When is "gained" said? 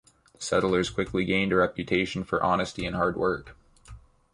1.25-1.53